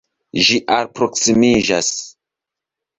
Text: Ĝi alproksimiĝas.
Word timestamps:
Ĝi 0.45 0.57
alproksimiĝas. 0.77 1.95